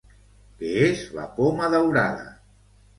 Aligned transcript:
Què 0.61 0.71
és 0.87 1.05
la 1.19 1.27
poma 1.37 1.71
daurada? 1.77 2.29